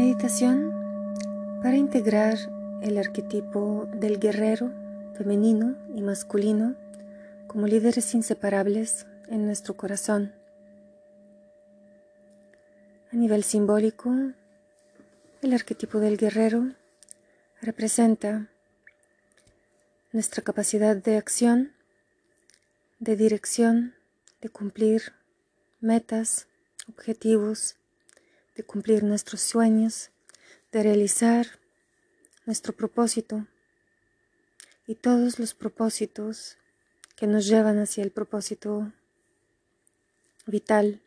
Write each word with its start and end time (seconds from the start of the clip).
Meditación 0.00 1.58
para 1.60 1.76
integrar 1.76 2.38
el 2.82 2.98
arquetipo 2.98 3.88
del 3.92 4.20
guerrero 4.20 4.70
femenino 5.14 5.76
y 5.92 6.02
masculino 6.02 6.76
como 7.48 7.66
líderes 7.66 8.14
inseparables 8.14 9.08
en 9.26 9.44
nuestro 9.44 9.76
corazón. 9.76 10.32
A 13.12 13.16
nivel 13.16 13.42
simbólico, 13.42 14.14
el 15.42 15.52
arquetipo 15.52 15.98
del 15.98 16.16
guerrero 16.16 16.74
representa 17.60 18.46
nuestra 20.12 20.44
capacidad 20.44 20.94
de 20.94 21.16
acción, 21.16 21.72
de 23.00 23.16
dirección, 23.16 23.96
de 24.42 24.48
cumplir 24.48 25.12
metas, 25.80 26.46
objetivos, 26.88 27.77
de 28.58 28.64
cumplir 28.64 29.04
nuestros 29.04 29.40
sueños, 29.40 30.10
de 30.72 30.82
realizar 30.82 31.46
nuestro 32.44 32.74
propósito 32.74 33.46
y 34.84 34.96
todos 34.96 35.38
los 35.38 35.54
propósitos 35.54 36.58
que 37.14 37.28
nos 37.28 37.46
llevan 37.46 37.78
hacia 37.78 38.02
el 38.02 38.10
propósito 38.10 38.92
vital. 40.44 41.00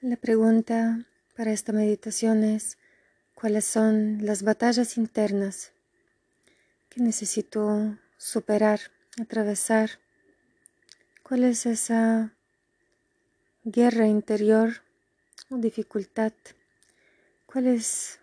La 0.00 0.16
pregunta 0.16 1.06
para 1.36 1.52
esta 1.52 1.72
meditación 1.72 2.42
es 2.42 2.76
cuáles 3.36 3.66
son 3.66 4.26
las 4.26 4.42
batallas 4.42 4.96
internas 4.98 5.70
que 6.88 7.02
necesito 7.02 7.96
superar, 8.16 8.80
atravesar, 9.20 10.00
cuál 11.22 11.44
es 11.44 11.64
esa 11.64 12.34
guerra 13.64 14.06
interior 14.06 14.82
o 15.50 15.56
dificultad, 15.56 16.32
cuál 17.46 17.66
es 17.66 18.20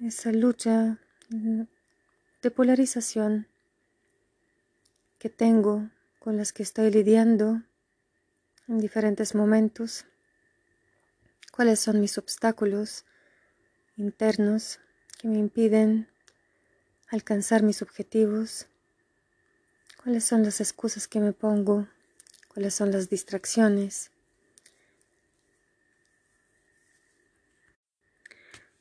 esa 0.00 0.32
lucha 0.32 0.98
de 1.28 2.50
polarización 2.50 3.48
que 5.18 5.28
tengo 5.28 5.90
con 6.20 6.36
las 6.36 6.52
que 6.52 6.62
estoy 6.62 6.90
lidiando 6.90 7.62
en 8.68 8.78
diferentes 8.78 9.34
momentos, 9.34 10.04
cuáles 11.52 11.80
son 11.80 12.00
mis 12.00 12.18
obstáculos 12.18 13.04
internos 13.96 14.78
que 15.18 15.26
me 15.26 15.38
impiden 15.38 16.08
alcanzar 17.08 17.62
mis 17.62 17.82
objetivos, 17.82 18.68
cuáles 20.02 20.24
son 20.24 20.44
las 20.44 20.60
excusas 20.60 21.08
que 21.08 21.18
me 21.18 21.32
pongo, 21.32 21.88
cuáles 22.48 22.74
son 22.74 22.92
las 22.92 23.10
distracciones 23.10 24.12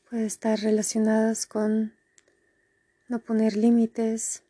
puede 0.09 0.25
estar 0.25 0.57
relacionadas 0.59 1.45
con 1.45 1.93
no 3.09 3.19
poner 3.19 3.57
límites, 3.57 4.43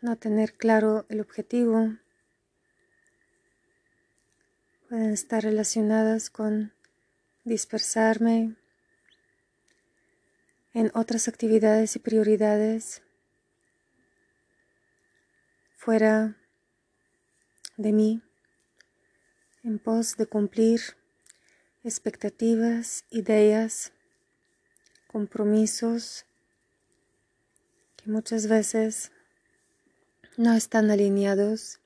no 0.00 0.16
tener 0.16 0.54
claro 0.54 1.04
el 1.08 1.20
objetivo, 1.20 1.96
pueden 4.88 5.10
estar 5.10 5.42
relacionadas 5.42 6.30
con 6.30 6.72
dispersarme 7.44 8.54
en 10.74 10.92
otras 10.94 11.26
actividades 11.26 11.96
y 11.96 11.98
prioridades 11.98 13.02
fuera 15.76 16.36
de 17.76 17.92
mí 17.92 18.22
en 19.64 19.80
pos 19.80 20.16
de 20.16 20.26
cumplir 20.26 20.97
expectativas, 21.88 23.04
ideas, 23.10 23.92
compromisos 25.06 26.26
que 27.96 28.10
muchas 28.10 28.46
veces 28.46 29.10
no 30.36 30.52
están 30.52 30.90
alineados 30.90 31.80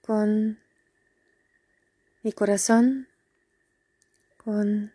con 0.00 0.58
mi 2.22 2.32
corazón, 2.32 3.06
con 4.42 4.92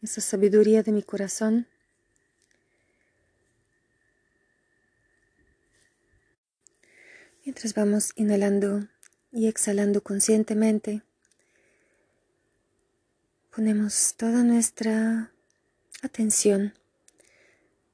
esa 0.00 0.22
sabiduría 0.22 0.82
de 0.82 0.92
mi 0.92 1.02
corazón. 1.02 1.68
Mientras 7.44 7.74
vamos 7.74 8.12
inhalando 8.16 8.88
y 9.32 9.46
exhalando 9.46 10.02
conscientemente, 10.02 11.02
ponemos 13.54 14.14
toda 14.16 14.42
nuestra 14.42 15.32
atención 16.02 16.74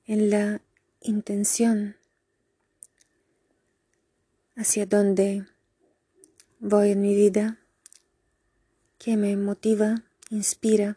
en 0.06 0.30
la 0.30 0.60
intención 1.00 1.96
hacia 4.56 4.86
dónde 4.86 5.46
voy 6.60 6.92
en 6.92 7.02
mi 7.02 7.14
vida, 7.14 7.58
que 8.98 9.16
me 9.16 9.36
motiva, 9.36 10.02
inspira, 10.30 10.96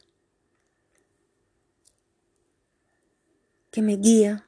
que 3.71 3.81
me 3.81 3.97
guía. 3.97 4.47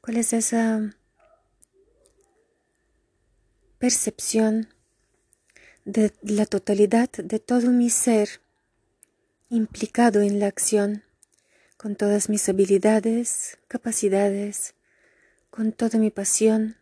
¿Cuál 0.00 0.18
es 0.18 0.32
esa 0.32 0.94
percepción 3.84 4.70
de 5.84 6.10
la 6.22 6.46
totalidad 6.46 7.10
de 7.10 7.38
todo 7.38 7.70
mi 7.70 7.90
ser 7.90 8.40
implicado 9.50 10.22
en 10.22 10.40
la 10.40 10.46
acción, 10.46 11.02
con 11.76 11.94
todas 11.94 12.30
mis 12.30 12.48
habilidades, 12.48 13.58
capacidades, 13.68 14.74
con 15.50 15.72
toda 15.72 15.98
mi 15.98 16.10
pasión, 16.10 16.78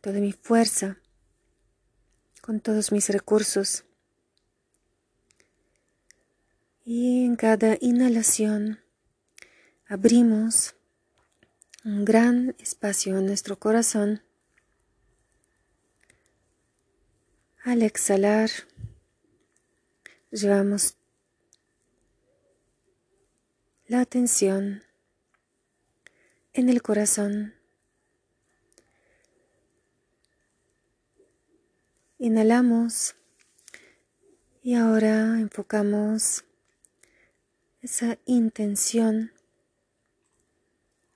toda 0.00 0.18
mi 0.18 0.32
fuerza, 0.32 0.98
con 2.40 2.58
todos 2.58 2.90
mis 2.90 3.08
recursos. 3.10 3.84
Y 6.84 7.26
en 7.26 7.36
cada 7.36 7.78
inhalación 7.80 8.80
abrimos 9.86 10.74
un 11.84 12.04
gran 12.04 12.56
espacio 12.58 13.16
en 13.18 13.26
nuestro 13.26 13.56
corazón 13.56 14.24
Al 17.62 17.82
exhalar, 17.82 18.48
llevamos 20.30 20.96
la 23.86 24.00
atención 24.00 24.82
en 26.54 26.70
el 26.70 26.80
corazón. 26.80 27.54
Inhalamos 32.16 33.14
y 34.62 34.76
ahora 34.76 35.38
enfocamos 35.38 36.44
esa 37.82 38.16
intención 38.24 39.32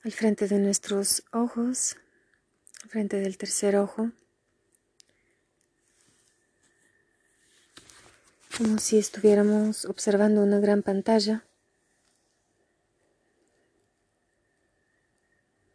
al 0.03 0.13
frente 0.13 0.47
de 0.47 0.59
nuestros 0.59 1.25
ojos, 1.33 1.97
al 2.83 2.91
frente 2.91 3.19
del 3.19 3.39
tercer 3.39 3.77
ojo. 3.77 4.13
Como 8.57 8.79
si 8.79 8.99
estuviéramos 8.99 9.85
observando 9.85 10.41
una 10.43 10.61
gran 10.61 10.83
pantalla. 10.83 11.45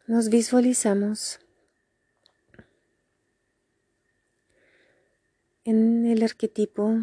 Nos 0.06 0.30
visualizamos 0.30 1.40
en 5.64 6.06
el 6.06 6.22
arquetipo 6.22 7.00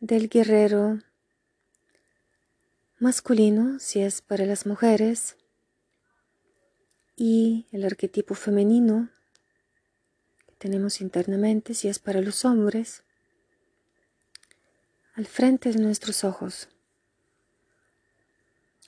del 0.00 0.28
guerrero 0.30 1.00
masculino, 2.98 3.78
si 3.78 4.00
es 4.00 4.22
para 4.22 4.46
las 4.46 4.64
mujeres, 4.64 5.36
y 7.14 7.66
el 7.72 7.84
arquetipo 7.84 8.34
femenino 8.34 9.10
que 10.46 10.54
tenemos 10.56 11.02
internamente, 11.02 11.74
si 11.74 11.88
es 11.88 11.98
para 11.98 12.22
los 12.22 12.46
hombres 12.46 13.04
al 15.14 15.26
frente 15.26 15.70
de 15.70 15.78
nuestros 15.78 16.24
ojos, 16.24 16.68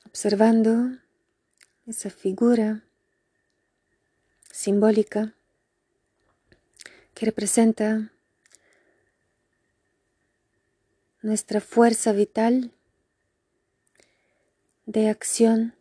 observando 0.07 0.99
esa 1.87 2.09
figura 2.09 2.83
simbólica 4.51 5.35
que 7.15 7.27
representa 7.27 8.11
nuestra 11.21 11.61
fuerza 11.61 12.13
vital 12.13 12.71
de 14.87 15.09
acción 15.09 15.75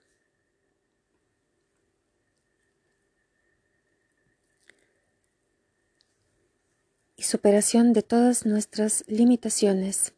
y 7.16 7.24
superación 7.24 7.94
de 7.94 8.04
todas 8.04 8.46
nuestras 8.46 9.06
limitaciones 9.08 10.14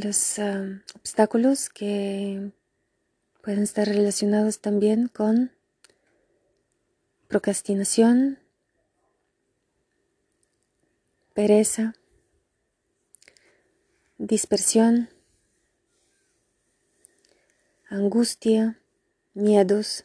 los 0.00 0.40
obstáculos 0.96 1.68
que 1.70 2.50
pueden 3.42 3.62
estar 3.62 3.86
relacionados 3.86 4.60
también 4.60 5.06
con 5.06 5.52
procrastinación, 7.28 8.40
pereza, 11.32 11.94
dispersión, 14.18 15.10
angustia, 17.88 18.80
miedos, 19.32 20.04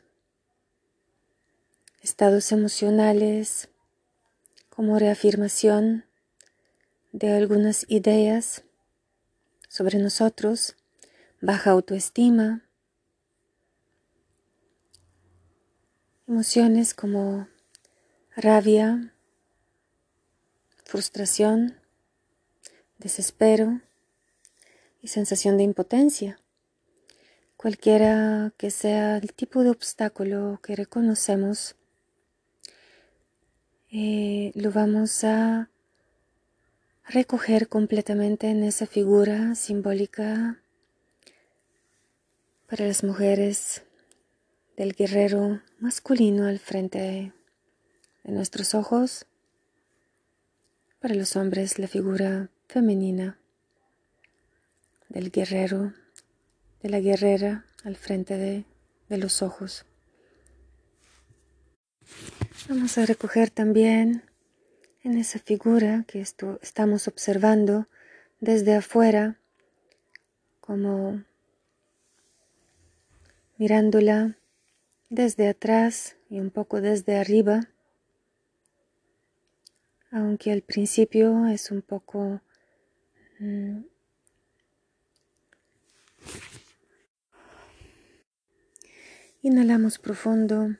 estados 2.02 2.52
emocionales 2.52 3.70
como 4.70 5.00
reafirmación 5.00 6.06
de 7.12 7.36
algunas 7.36 7.86
ideas 7.90 8.64
sobre 9.70 10.00
nosotros, 10.00 10.76
baja 11.40 11.72
autoestima, 11.72 12.66
emociones 16.28 16.94
como 16.94 17.48
rabia, 18.36 19.14
frustración, 20.84 21.78
desespero 22.98 23.82
y 25.02 25.08
sensación 25.08 25.58
de 25.58 25.64
impotencia. 25.64 26.40
Cualquiera 27.56 28.54
que 28.58 28.72
sea 28.72 29.18
el 29.18 29.34
tipo 29.34 29.64
de 29.64 29.70
obstáculo 29.70 30.60
que 30.64 30.76
reconocemos, 30.76 31.76
eh, 33.92 34.52
lo 34.56 34.72
vamos 34.72 35.24
a 35.24 35.70
recoger 37.10 37.68
completamente 37.68 38.50
en 38.50 38.64
esa 38.64 38.86
figura 38.86 39.56
simbólica 39.56 40.62
para 42.68 42.86
las 42.86 43.04
mujeres 43.04 43.82
del 44.78 44.94
guerrero 44.94 45.62
masculino 45.80 46.46
al 46.46 46.60
frente 46.60 47.34
de 48.24 48.32
nuestros 48.32 48.76
ojos, 48.76 49.26
para 51.00 51.16
los 51.16 51.36
hombres 51.36 51.80
la 51.80 51.88
figura 51.88 52.50
femenina 52.68 53.40
del 55.10 55.32
guerrero 55.32 55.94
de 56.84 56.90
la 56.90 57.00
guerrera 57.00 57.66
al 57.84 57.96
frente 57.96 58.38
de, 58.38 58.66
los 59.18 59.42
ojos. 59.42 59.86
Vamos 62.68 62.96
a 63.00 63.06
recoger 63.08 63.50
también 63.50 64.29
en 65.04 65.18
esa 65.18 65.40
figura 65.40 66.06
que 66.08 66.22
estamos 66.22 67.08
observando 67.08 67.88
desde 68.40 68.76
afuera, 68.76 69.40
como 70.60 71.24
mirándola 73.58 74.38
desde 75.10 75.50
atrás 75.50 76.18
y 76.30 76.40
un 76.40 76.52
poco 76.52 76.82
desde 76.82 77.18
arriba, 77.18 77.70
aunque 80.12 80.52
al 80.52 80.62
principio 80.62 81.48
es 81.48 81.72
un 81.72 81.82
poco 81.82 82.42
mm, 83.40 83.82
Inhalamos 89.42 90.00
profundo, 90.00 90.76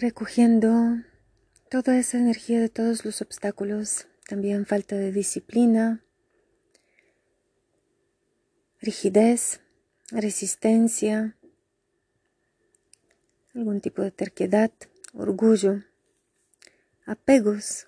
recogiendo 0.00 1.02
toda 1.68 1.98
esa 1.98 2.16
energía 2.18 2.58
de 2.58 2.70
todos 2.70 3.04
los 3.04 3.20
obstáculos, 3.20 4.06
también 4.26 4.64
falta 4.64 4.96
de 4.96 5.12
disciplina, 5.12 6.02
rigidez, 8.80 9.60
resistencia, 10.10 11.36
algún 13.54 13.82
tipo 13.82 14.00
de 14.00 14.10
terquedad, 14.10 14.70
orgullo, 15.12 15.84
apegos 17.04 17.86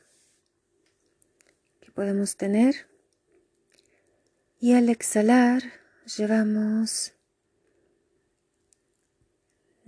que 1.81 1.91
podemos 1.93 2.37
tener. 2.37 2.89
Y 4.61 4.75
al 4.75 4.91
exhalar 4.91 5.63
llevamos 6.17 7.15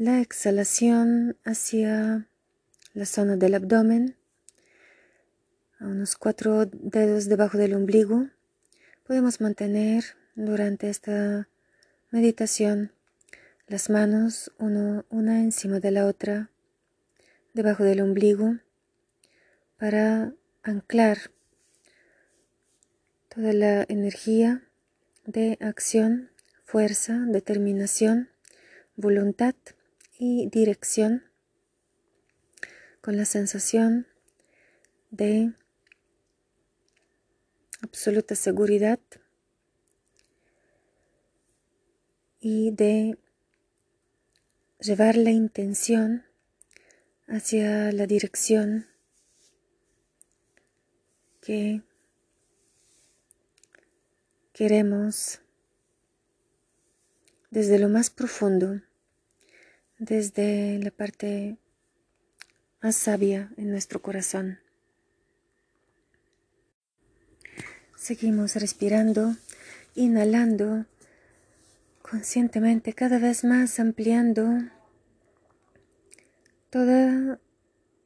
la 0.04 0.20
exhalación 0.20 1.38
hacia 1.44 2.28
la 2.92 3.06
zona 3.06 3.38
del 3.38 3.54
abdomen, 3.54 4.16
a 5.78 5.86
unos 5.86 6.16
cuatro 6.16 6.66
dedos 6.66 7.24
debajo 7.24 7.56
del 7.56 7.72
ombligo. 7.72 8.28
Podemos 9.06 9.40
mantener 9.40 10.04
durante 10.34 10.90
esta 10.90 11.48
meditación 12.10 12.92
las 13.66 13.88
manos 13.88 14.52
una 14.58 15.40
encima 15.40 15.80
de 15.80 15.90
la 15.90 16.04
otra 16.04 16.50
debajo 17.54 17.82
del 17.82 18.02
ombligo 18.02 18.58
para 19.78 20.34
anclar 20.62 21.30
toda 23.34 23.54
la 23.54 23.86
energía 23.88 24.68
de 25.24 25.56
acción, 25.62 26.28
fuerza, 26.62 27.20
determinación, 27.26 28.28
voluntad 28.96 29.54
y 30.18 30.48
dirección 30.48 31.24
con 33.00 33.16
la 33.16 33.24
sensación 33.24 34.06
de 35.10 35.52
absoluta 37.82 38.34
seguridad 38.34 38.98
y 42.40 42.70
de 42.70 43.18
llevar 44.80 45.16
la 45.16 45.30
intención 45.30 46.24
hacia 47.26 47.90
la 47.92 48.06
dirección 48.06 48.86
que 51.40 51.82
queremos 54.52 55.40
desde 57.50 57.78
lo 57.78 57.88
más 57.88 58.10
profundo 58.10 58.80
desde 60.04 60.78
la 60.78 60.90
parte 60.90 61.56
más 62.82 62.96
sabia 62.96 63.50
en 63.56 63.70
nuestro 63.70 64.02
corazón. 64.02 64.58
Seguimos 67.96 68.54
respirando, 68.56 69.36
inhalando 69.94 70.84
conscientemente, 72.02 72.92
cada 72.92 73.18
vez 73.18 73.44
más 73.44 73.80
ampliando 73.80 74.44
toda 76.68 77.40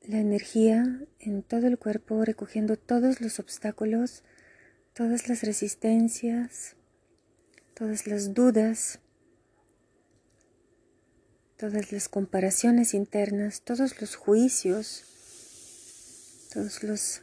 la 0.07 0.19
energía 0.19 1.01
en 1.19 1.43
todo 1.43 1.67
el 1.67 1.79
cuerpo, 1.79 2.25
recogiendo 2.25 2.77
todos 2.77 3.21
los 3.21 3.41
obstáculos, 3.41 4.23
todas 4.95 5.29
las 5.29 5.43
resistencias, 5.43 6.77
todas 7.75 8.07
las 8.07 8.35
dudas 8.35 9.01
todas 11.59 11.91
las 11.91 12.09
comparaciones 12.09 12.95
internas, 12.95 13.63
todos 13.63 14.01
los 14.01 14.15
juicios, 14.15 15.03
todos 16.55 16.85
los 16.85 17.23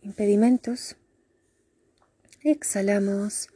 impedimentos. 0.00 0.96
Exhalamos 2.42 3.48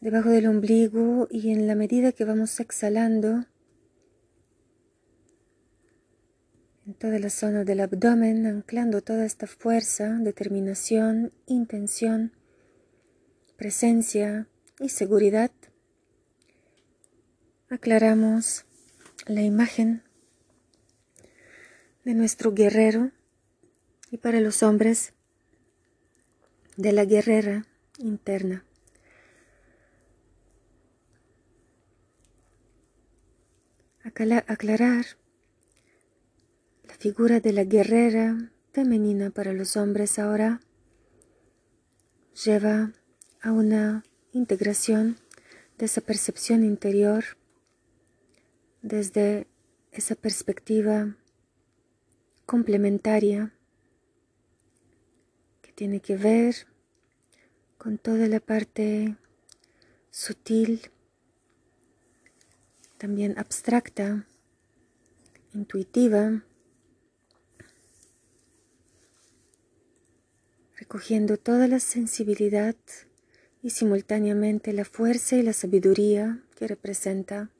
debajo 0.00 0.30
del 0.30 0.48
ombligo 0.48 1.28
y 1.30 1.52
en 1.52 1.68
la 1.68 1.76
medida 1.76 2.10
que 2.10 2.24
vamos 2.24 2.58
exhalando, 2.58 3.44
en 6.84 6.94
toda 6.94 7.20
la 7.20 7.30
zona 7.30 7.62
del 7.62 7.78
abdomen, 7.78 8.44
anclando 8.46 9.02
toda 9.02 9.24
esta 9.24 9.46
fuerza, 9.46 10.18
determinación, 10.20 11.32
intención, 11.46 12.32
presencia 13.56 14.48
y 14.80 14.88
seguridad, 14.88 15.52
aclaramos 17.70 18.64
la 19.26 19.42
imagen 19.42 20.02
de 22.04 22.14
nuestro 22.14 22.52
guerrero 22.52 23.12
y 24.10 24.18
para 24.18 24.40
los 24.40 24.64
hombres 24.64 25.12
de 26.76 26.92
la 26.92 27.04
guerrera 27.04 27.66
interna. 27.98 28.64
Aclarar 34.02 35.06
la 36.88 36.94
figura 36.94 37.38
de 37.38 37.52
la 37.52 37.62
guerrera 37.62 38.50
femenina 38.72 39.30
para 39.30 39.52
los 39.52 39.76
hombres 39.76 40.18
ahora 40.18 40.60
lleva 42.44 42.92
a 43.40 43.52
una 43.52 44.02
integración 44.32 45.18
de 45.78 45.86
esa 45.86 46.00
percepción 46.00 46.64
interior 46.64 47.24
desde 48.82 49.46
esa 49.92 50.14
perspectiva 50.14 51.16
complementaria 52.46 53.52
que 55.62 55.72
tiene 55.72 56.00
que 56.00 56.16
ver 56.16 56.66
con 57.78 57.98
toda 57.98 58.26
la 58.28 58.40
parte 58.40 59.16
sutil, 60.10 60.90
también 62.98 63.38
abstracta, 63.38 64.26
intuitiva, 65.54 66.44
recogiendo 70.76 71.36
toda 71.36 71.68
la 71.68 71.80
sensibilidad 71.80 72.76
y 73.62 73.70
simultáneamente 73.70 74.72
la 74.72 74.84
fuerza 74.84 75.36
y 75.36 75.42
la 75.42 75.52
sabiduría 75.52 76.42
que 76.56 76.66
representa 76.66 77.50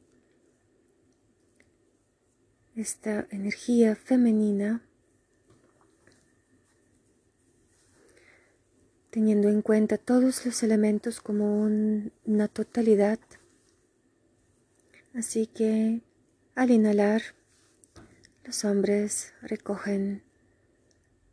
esta 2.76 3.26
energía 3.30 3.96
femenina, 3.96 4.82
teniendo 9.10 9.48
en 9.48 9.62
cuenta 9.62 9.98
todos 9.98 10.46
los 10.46 10.62
elementos 10.62 11.20
como 11.20 11.62
una 11.62 12.48
totalidad. 12.48 13.18
Así 15.14 15.46
que 15.46 16.00
al 16.54 16.70
inhalar, 16.70 17.22
los 18.44 18.64
hombres 18.64 19.34
recogen 19.42 20.22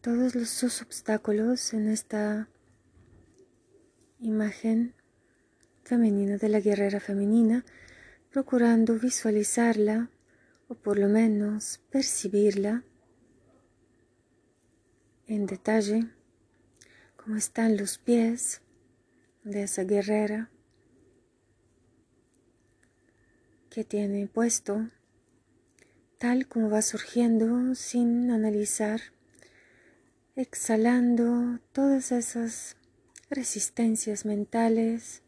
todos 0.02 0.36
los 0.36 0.82
obstáculos 0.82 1.74
en 1.74 1.90
esta 1.90 2.50
imagen 4.20 4.94
femenina 5.84 6.38
de 6.38 6.50
la 6.50 6.60
guerrera 6.60 7.00
femenina, 7.00 7.64
procurando 8.32 8.96
visualizarla 9.00 10.10
o 10.68 10.76
por 10.76 10.98
lo 11.00 11.08
menos 11.08 11.80
percibirla 11.90 12.84
en 15.28 15.46
detalle, 15.46 16.10
como 17.16 17.36
están 17.36 17.78
los 17.78 17.98
pies 17.98 18.62
de 19.44 19.64
esa 19.64 19.84
guerrera 19.84 20.50
que 23.70 23.84
tiene 23.84 24.28
puesto, 24.28 24.90
tal 26.18 26.48
como 26.48 26.70
va 26.70 26.82
surgiendo 26.82 27.76
sin 27.76 28.32
analizar, 28.32 29.02
exhalando 30.36 31.60
todas 31.74 32.12
esas 32.12 32.78
resistencias 33.30 34.26
mentales, 34.26 35.22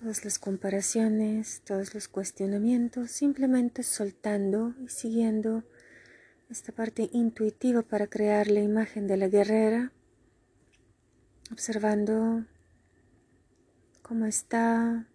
todas 0.00 0.24
las 0.24 0.38
comparaciones, 0.38 1.62
todos 1.64 1.94
los 1.94 2.08
cuestionamientos, 2.08 3.10
simplemente 3.10 3.82
soltando 3.82 4.74
y 4.80 4.88
siguiendo 4.88 5.64
esta 6.48 6.72
parte 6.72 7.10
intuitiva 7.12 7.82
para 7.82 8.06
crear 8.06 8.48
la 8.48 8.60
imagen 8.60 9.06
de 9.06 9.16
la 9.16 9.28
guerrera, 9.28 9.92
observando 11.50 12.44
cómo 14.02 14.26
está 14.26 15.08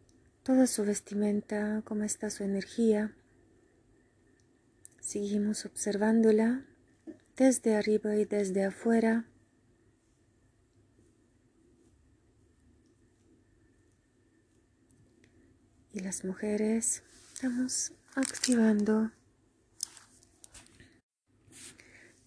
toda 0.43 0.67
su 0.67 0.83
vestimenta, 0.83 1.81
cómo 1.85 2.03
está 2.03 2.29
su 2.29 2.43
energía. 2.43 3.15
Seguimos 4.99 5.65
observándola 5.65 6.65
desde 7.37 7.75
arriba 7.75 8.15
y 8.15 8.25
desde 8.25 8.65
afuera 8.65 9.25
y 15.93 15.99
mujeres. 16.21 17.01
Estamos 17.33 17.91
activando 18.15 19.11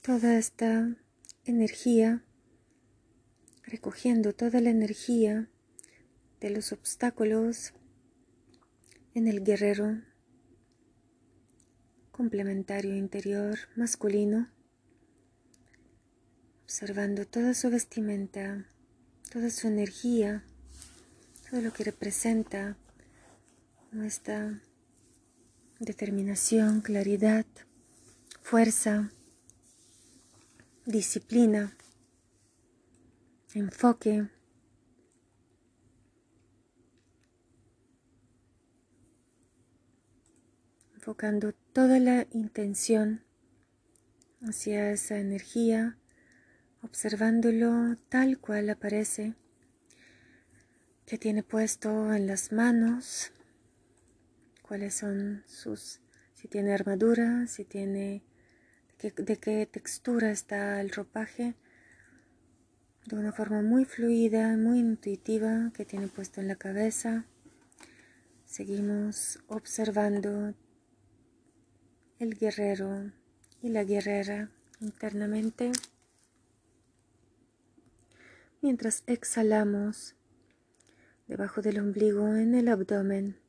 toda 0.02 0.37
esta 0.38 0.97
energía, 1.45 2.25
recogiendo 3.62 4.35
toda 4.35 4.61
la 4.61 4.71
energía 4.71 5.49
de 6.40 6.50
los 6.50 6.73
obstáculos 6.73 7.73
en 9.14 9.28
el 9.28 9.45
guerrero 9.45 10.02
complementario 12.11 12.97
interior 12.97 13.57
masculino, 13.76 14.50
observando 16.64 17.25
toda 17.25 17.55
su 17.55 17.71
vestimenta, 17.71 18.66
toda 19.31 19.50
su 19.50 19.69
energía, 19.69 20.45
todo 21.49 21.61
lo 21.61 21.73
que 21.73 21.85
representa 21.85 22.76
nuestra 23.93 24.61
determinación, 25.78 26.81
claridad, 26.81 27.47
fuerza, 28.43 29.11
disciplina, 30.85 31.76
enfoque. 33.55 34.28
enfocando 41.07 41.52
toda 41.73 42.00
la 42.00 42.26
intención 42.33 43.23
hacia 44.43 44.90
esa 44.90 45.19
energía, 45.19 45.97
observándolo 46.83 47.97
tal 48.09 48.40
cual 48.40 48.71
aparece, 48.71 49.35
que 51.07 51.16
tiene 51.16 51.45
puesto 51.45 52.12
en 52.12 52.26
las 52.26 52.50
manos, 52.50 53.31
cuáles 54.66 54.94
son 54.94 55.44
sus, 55.46 56.00
si 56.35 56.49
tiene 56.49 56.75
armadura, 56.75 57.46
si 57.46 57.64
tiene, 57.64 58.23
de 59.00 59.37
qué, 59.38 59.66
textura 59.66 60.30
está 60.30 60.80
el 60.80 60.90
ropaje, 60.90 61.54
de 63.06 63.16
una 63.16 63.32
forma 63.32 63.62
muy 63.62 63.85
fluida, 63.85 64.56
muy 64.56 64.80
intuitiva 64.80 65.70
que 65.75 65.85
tiene 65.85 66.08
puesto 66.08 66.40
en 66.40 66.49
la 66.49 66.56
cabeza. 66.56 67.25
Seguimos 68.44 69.38
observando 69.46 70.54
el 72.18 72.37
guerrero 72.37 73.12
y 73.62 73.68
la 73.68 73.85
guerrera 73.85 74.50
internamente 74.80 75.73
mientras 78.62 79.04
exhalamos 79.06 80.16
debajo 81.28 81.62
del 81.62 81.78
ombligo 81.78 82.35
en 82.35 82.54
el 82.54 82.68
abdomen 82.68 83.45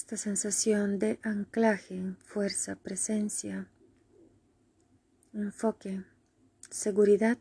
esta 0.00 0.16
sensación 0.16 0.98
de 0.98 1.20
anclaje, 1.22 2.16
fuerza, 2.24 2.74
presencia, 2.74 3.70
enfoque, 5.34 6.02
seguridad 6.70 7.36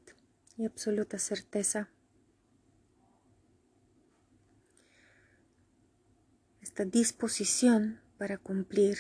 y 0.57 0.65
absoluta 0.65 1.19
certeza. 1.19 1.89
Esta 6.59 6.83
disposición 6.83 8.01
para 8.17 8.37
cumplir 8.37 8.97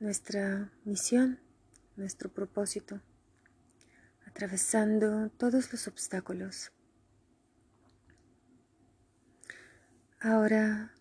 nuestra 0.00 0.70
misión, 0.84 1.40
nuestro 1.96 2.30
propósito, 2.30 3.00
atravesando 4.26 5.30
todos 5.30 5.72
los 5.72 5.88
obstáculos. 5.88 6.72
Ahora 10.24 10.92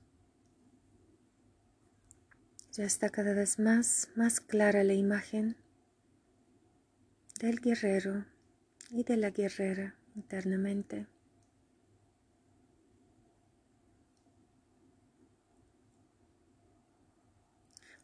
ya 2.71 2.85
está 2.85 3.09
cada 3.09 3.35
vez 3.35 3.59
más, 3.59 4.09
más 4.15 4.39
clara 4.39 4.83
la 4.83 4.93
imagen 4.93 5.57
del 7.39 7.61
guerrero 7.61 8.25
y 8.89 9.03
de 9.03 9.17
la 9.17 9.29
guerrera 9.29 9.95
internamente. 10.15 11.05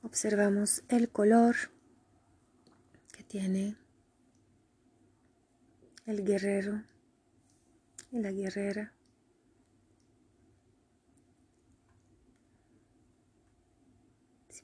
Observamos 0.04 0.84
el 0.88 1.10
color 1.10 1.56
que 3.12 3.24
tiene 3.24 3.76
el 6.06 6.24
guerrero 6.24 6.84
y 8.12 8.20
la 8.20 8.32
guerrera. 8.32 8.97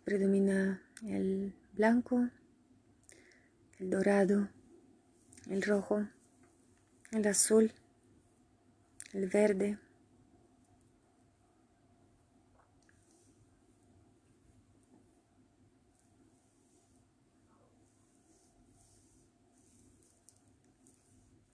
Predomina 0.04 0.82
el 1.06 1.54
blanco, 1.74 2.30
el 3.80 3.90
dorado, 3.90 4.50
el 5.50 5.62
rojo, 5.62 6.08
el 7.12 7.28
azul, 7.28 7.72
el 9.14 9.28
verde. 9.30 9.78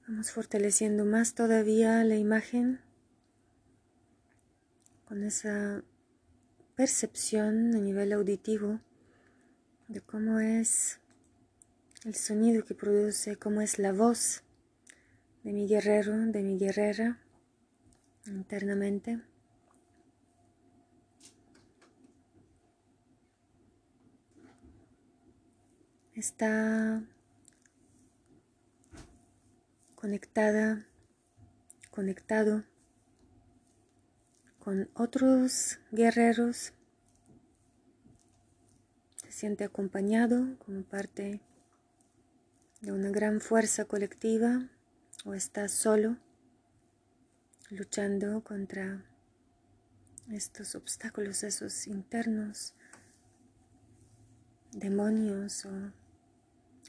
Vamos 0.07 0.31
fortaleciendo 0.31 1.05
más 1.05 1.35
todavía 1.35 2.03
la 2.03 2.15
imagen 2.15 2.81
con 5.05 5.23
esa 5.23 5.83
percepción 6.79 7.75
a 7.75 7.79
nivel 7.79 8.13
auditivo 8.13 8.79
de 9.89 9.99
cómo 9.99 10.39
es 10.39 11.01
el 12.05 12.15
sonido 12.15 12.63
que 12.63 12.73
produce, 12.73 13.35
cómo 13.35 13.59
es 13.59 13.79
la 13.79 13.91
voz 13.91 14.43
de 15.43 15.51
mi 15.51 15.67
guerrero, 15.67 16.15
de 16.15 16.41
mi 16.41 16.57
guerrera 16.57 17.19
internamente. 18.27 19.19
Está 26.15 27.03
conectada, 29.95 30.87
conectado 31.91 32.63
con 34.69 34.87
otros 34.93 35.79
guerreros. 35.91 36.73
Se 39.15 39.31
siente 39.31 39.63
acompañado 39.63 40.59
como 40.59 40.83
parte 40.83 41.41
de 42.79 42.91
una 42.91 43.09
gran 43.09 43.41
fuerza 43.41 43.85
colectiva 43.85 44.69
o 45.25 45.33
está 45.33 45.67
solo 45.69 46.17
luchando 47.71 48.43
contra 48.43 49.03
estos 50.29 50.75
obstáculos, 50.75 51.41
esos 51.41 51.87
internos, 51.87 52.75
demonios 54.71 55.65
o 55.65 55.71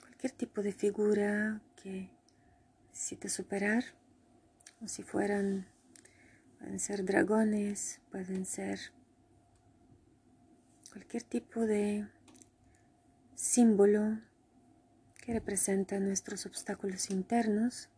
cualquier 0.02 0.32
tipo 0.32 0.60
de 0.60 0.74
figura 0.74 1.62
que 1.82 2.10
necesite 2.90 3.30
superar, 3.30 3.84
o 4.82 4.86
si 4.86 5.02
fueran, 5.02 5.66
pueden 6.60 6.78
ser 6.78 7.04
dragones, 7.04 8.00
pueden 8.10 8.44
ser 8.44 8.78
cualquier 10.92 11.22
tipo 11.22 11.60
de 11.62 12.06
símbolo 13.34 14.20
que 15.16 15.32
representa 15.32 15.98
nuestros 15.98 16.44
obstáculos 16.46 17.10
internos. 17.10 17.88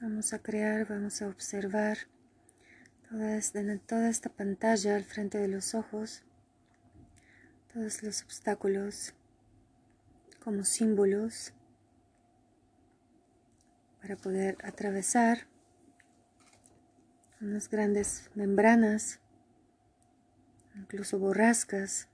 Vamos 0.00 0.32
a 0.32 0.40
crear, 0.40 0.88
vamos 0.88 1.20
a 1.20 1.28
observar 1.28 1.98
toda 3.08 3.36
esta, 3.36 3.60
toda 3.86 4.08
esta 4.08 4.30
pantalla 4.30 4.96
al 4.96 5.04
frente 5.04 5.38
de 5.38 5.48
los 5.48 5.74
ojos, 5.74 6.22
todos 7.72 8.02
los 8.02 8.22
obstáculos 8.22 9.14
como 10.42 10.64
símbolos 10.64 11.52
para 14.00 14.16
poder 14.16 14.56
atravesar 14.64 15.51
unas 17.42 17.68
grandes 17.68 18.30
membranas, 18.34 19.18
incluso 20.76 21.18
borrascas 21.18 22.08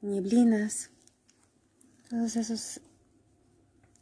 nieblinas, 0.00 0.90
todos 2.10 2.34
esos 2.34 2.80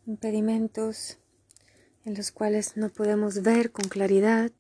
impedimentos 0.07 1.19
en 2.07 2.15
los 2.15 2.33
cuales 2.33 2.79
no 2.79 2.89
podemos 2.89 3.43
ver 3.43 3.71
con 3.71 3.87
claridad, 3.89 4.51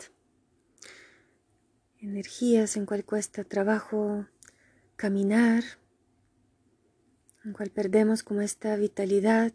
energías 2.00 2.76
en 2.76 2.84
cual 2.84 3.04
cuesta 3.06 3.44
trabajo 3.44 4.26
caminar, 4.96 5.64
en 7.44 7.54
cual 7.54 7.70
perdemos 7.70 8.22
como 8.22 8.42
esta 8.42 8.76
vitalidad, 8.76 9.54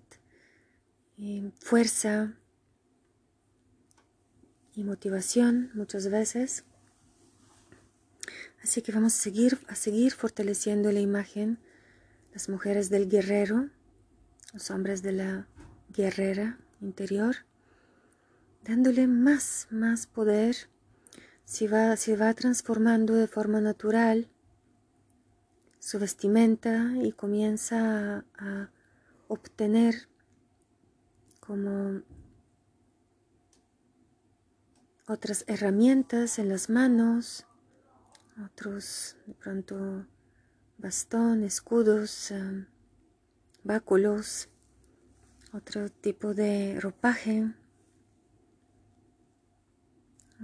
y 1.18 1.54
fuerza 1.60 2.36
y 4.76 4.84
motivación 4.84 5.72
muchas 5.74 6.10
veces. 6.10 6.66
Así 8.62 8.82
que 8.82 8.92
vamos 8.92 9.14
a 9.14 9.18
seguir, 9.18 9.60
a 9.68 9.76
seguir 9.76 10.14
fortaleciendo 10.14 10.92
la 10.92 11.00
imagen 11.00 11.60
las 12.34 12.50
mujeres 12.50 12.90
del 12.90 13.10
guerrero, 13.10 13.70
los 14.54 14.70
hombres 14.70 15.02
de 15.02 15.14
la 15.14 15.48
guerrera 15.90 16.60
interior, 16.82 17.38
dándole 18.64 19.08
más, 19.08 19.68
más 19.70 20.06
poder, 20.06 20.56
si 21.46 21.68
va, 21.68 21.96
se 21.96 22.18
va 22.18 22.34
transformando 22.34 23.14
de 23.14 23.28
forma 23.28 23.62
natural 23.62 24.28
su 25.80 26.00
vestimenta 26.00 26.92
y 27.02 27.12
comienza 27.14 28.18
a, 28.18 28.26
a 28.38 28.70
obtener 29.28 30.10
como 31.40 32.02
otras 35.08 35.44
herramientas 35.48 36.40
en 36.40 36.50
las 36.50 36.70
manos, 36.70 37.46
otros 38.44 39.18
de 39.28 39.34
pronto 39.36 40.08
bastón, 40.78 41.44
escudos, 41.44 42.32
um, 42.32 42.66
báculos, 43.64 44.50
otro 45.54 45.90
tipo 45.90 46.34
de 46.34 46.80
ropaje. 46.80 47.54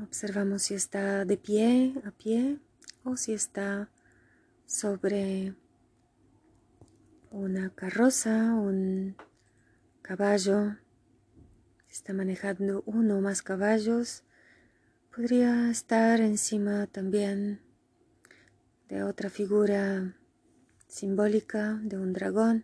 Observamos 0.01 0.63
si 0.63 0.75
está 0.75 1.25
de 1.25 1.37
pie, 1.37 1.95
a 2.05 2.11
pie, 2.11 2.59
o 3.03 3.17
si 3.17 3.33
está 3.33 3.89
sobre 4.65 5.55
una 7.29 7.69
carroza, 7.71 8.53
un 8.53 9.17
caballo, 10.01 10.77
está 11.89 12.13
manejando 12.13 12.83
uno 12.85 13.17
o 13.17 13.21
más 13.21 13.41
caballos, 13.41 14.23
podría 15.15 15.69
estar 15.69 16.21
encima 16.21 16.87
también 16.87 17.59
de 18.87 19.03
otra 19.03 19.29
figura 19.29 20.15
simbólica 20.87 21.79
de 21.83 21.97
un 21.97 22.13
dragón, 22.13 22.63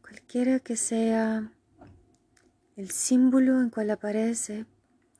cualquiera 0.00 0.60
que 0.60 0.76
sea 0.76 1.52
el 2.76 2.90
símbolo 2.90 3.60
en 3.60 3.68
cual 3.68 3.90
aparece, 3.90 4.64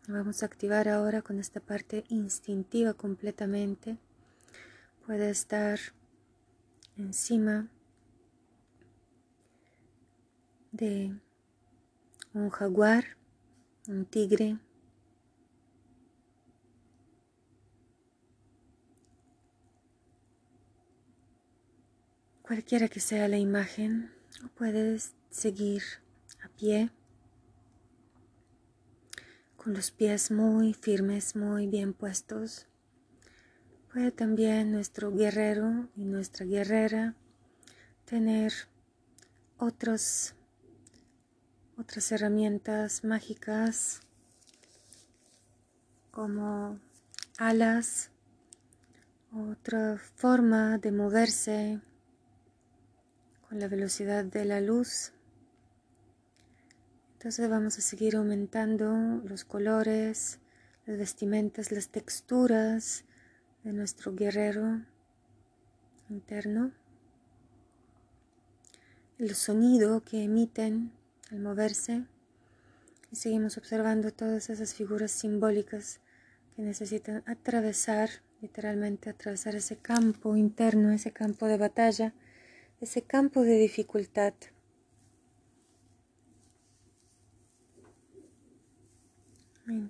vamos 0.08 0.42
a 0.42 0.46
activar 0.46 0.88
ahora 0.88 1.20
con 1.20 1.38
esta 1.38 1.60
parte 1.60 2.04
instintiva 2.08 2.94
completamente. 2.94 3.98
Puede 5.06 5.28
estar 5.28 5.78
encima 6.96 7.68
de 10.70 11.14
un 12.32 12.48
jaguar, 12.48 13.18
un 13.86 14.06
tigre, 14.06 14.56
Cualquiera 22.42 22.88
que 22.88 22.98
sea 22.98 23.28
la 23.28 23.38
imagen, 23.38 24.10
puedes 24.56 25.14
seguir 25.30 25.82
a 26.42 26.48
pie, 26.48 26.90
con 29.56 29.74
los 29.74 29.92
pies 29.92 30.32
muy 30.32 30.74
firmes, 30.74 31.36
muy 31.36 31.68
bien 31.68 31.94
puestos. 31.94 32.66
Puede 33.92 34.10
también 34.10 34.72
nuestro 34.72 35.12
guerrero 35.12 35.88
y 35.94 36.04
nuestra 36.04 36.44
guerrera 36.44 37.14
tener 38.06 38.52
otros, 39.56 40.34
otras 41.78 42.10
herramientas 42.10 43.04
mágicas 43.04 44.00
como 46.10 46.80
alas, 47.38 48.10
otra 49.32 49.96
forma 50.16 50.78
de 50.78 50.90
moverse 50.90 51.80
la 53.54 53.68
velocidad 53.68 54.24
de 54.24 54.44
la 54.44 54.60
luz. 54.60 55.12
Entonces 57.14 57.48
vamos 57.48 57.78
a 57.78 57.82
seguir 57.82 58.16
aumentando 58.16 59.20
los 59.24 59.44
colores, 59.44 60.38
las 60.86 60.98
vestimentas, 60.98 61.70
las 61.70 61.88
texturas 61.88 63.04
de 63.62 63.72
nuestro 63.72 64.14
guerrero 64.14 64.80
interno. 66.08 66.72
El 69.18 69.34
sonido 69.34 70.02
que 70.02 70.24
emiten 70.24 70.90
al 71.30 71.40
moverse. 71.40 72.04
Y 73.10 73.16
seguimos 73.16 73.58
observando 73.58 74.10
todas 74.10 74.48
esas 74.48 74.74
figuras 74.74 75.10
simbólicas 75.10 76.00
que 76.56 76.62
necesitan 76.62 77.22
atravesar, 77.26 78.08
literalmente 78.40 79.10
atravesar 79.10 79.54
ese 79.54 79.76
campo 79.76 80.36
interno, 80.36 80.90
ese 80.90 81.12
campo 81.12 81.46
de 81.46 81.58
batalla 81.58 82.14
ese 82.82 83.02
campo 83.02 83.42
de 83.42 83.58
dificultad. 83.58 84.34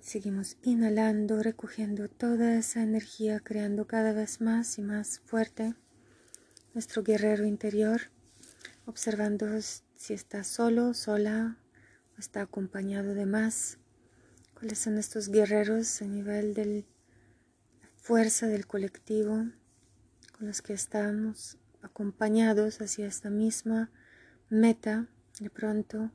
Seguimos 0.01 0.57
inhalando, 0.61 1.41
recogiendo 1.41 2.07
toda 2.07 2.55
esa 2.55 2.83
energía, 2.83 3.39
creando 3.39 3.87
cada 3.87 4.13
vez 4.13 4.41
más 4.41 4.77
y 4.77 4.83
más 4.83 5.21
fuerte 5.25 5.73
nuestro 6.75 7.01
guerrero 7.01 7.45
interior, 7.45 8.11
observando 8.85 9.47
si 9.95 10.13
está 10.13 10.43
solo, 10.43 10.93
sola 10.93 11.57
o 12.15 12.19
está 12.19 12.41
acompañado 12.41 13.15
de 13.15 13.25
más 13.25 13.79
cuáles 14.53 14.77
son 14.77 14.99
estos 14.99 15.29
guerreros 15.29 15.99
a 16.03 16.05
nivel 16.05 16.53
de 16.53 16.65
la 16.65 16.83
fuerza 17.95 18.47
del 18.47 18.67
colectivo 18.67 19.47
con 20.37 20.47
los 20.47 20.61
que 20.61 20.73
estamos 20.73 21.57
acompañados 21.83 22.81
hacia 22.81 23.05
esta 23.05 23.29
misma 23.29 23.91
meta 24.49 25.07
de 25.39 25.49
pronto 25.49 26.11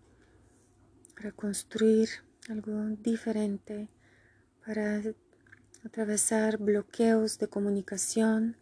para 1.14 1.32
construir 1.32 2.08
algo 2.48 2.72
diferente, 3.02 3.88
para 4.64 5.02
atravesar 5.84 6.58
bloqueos 6.58 7.38
de 7.38 7.48
comunicación, 7.48 8.56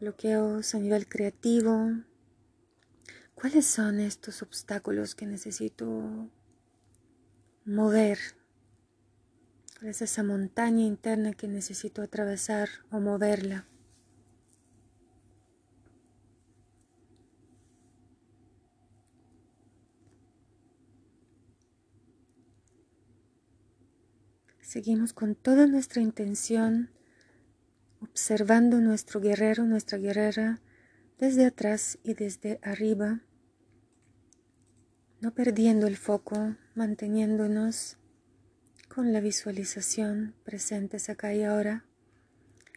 bloqueos 0.00 0.74
a 0.74 0.78
nivel 0.78 1.08
creativo. 1.08 1.90
¿Cuáles 3.34 3.66
son 3.66 3.98
estos 4.00 4.42
obstáculos 4.42 5.14
que 5.14 5.26
necesito 5.26 6.30
mover? 7.64 8.18
¿Cuál 9.78 9.90
es 9.90 10.02
esa 10.02 10.22
montaña 10.22 10.84
interna 10.84 11.32
que 11.32 11.48
necesito 11.48 12.02
atravesar 12.02 12.68
o 12.90 13.00
moverla? 13.00 13.66
Seguimos 24.72 25.12
con 25.12 25.34
toda 25.34 25.66
nuestra 25.66 26.00
intención 26.00 26.88
observando 28.00 28.80
nuestro 28.80 29.20
guerrero, 29.20 29.66
nuestra 29.66 29.98
guerrera, 29.98 30.62
desde 31.18 31.44
atrás 31.44 31.98
y 32.02 32.14
desde 32.14 32.58
arriba, 32.62 33.20
no 35.20 35.34
perdiendo 35.34 35.86
el 35.86 35.98
foco, 35.98 36.56
manteniéndonos 36.74 37.98
con 38.88 39.12
la 39.12 39.20
visualización 39.20 40.34
presentes 40.42 41.10
acá 41.10 41.34
y 41.34 41.42
ahora, 41.42 41.84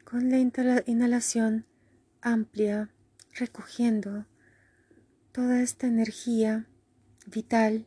con 0.04 0.30
la 0.30 0.38
inhalación 0.38 1.66
amplia, 2.20 2.90
recogiendo 3.36 4.26
toda 5.32 5.62
esta 5.62 5.88
energía 5.88 6.68
vital 7.26 7.86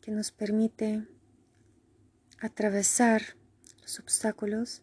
que 0.00 0.10
nos 0.10 0.32
permite 0.32 1.06
atravesar 2.44 3.36
los 3.80 3.98
obstáculos, 3.98 4.82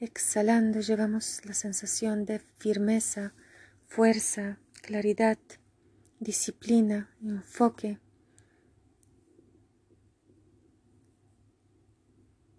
exhalando 0.00 0.80
llevamos 0.80 1.40
la 1.46 1.54
sensación 1.54 2.26
de 2.26 2.40
firmeza, 2.58 3.32
fuerza, 3.86 4.58
claridad, 4.82 5.38
disciplina, 6.18 7.10
enfoque, 7.22 7.98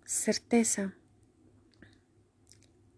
certeza, 0.06 0.96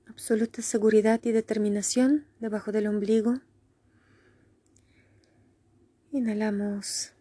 absoluta 0.08 0.62
seguridad 0.62 1.20
y 1.24 1.32
determinación 1.34 2.26
debajo 2.40 2.72
del 2.72 2.88
ombligo. 2.88 3.42
Inhalamos 6.14 7.12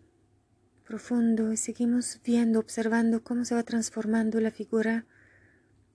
profundo 0.92 1.55
y 1.55 1.57
seguimos 1.57 2.20
viendo, 2.22 2.59
observando 2.61 3.24
cómo 3.24 3.46
se 3.46 3.55
va 3.55 3.62
transformando 3.62 4.40
la 4.40 4.50
figura 4.50 5.07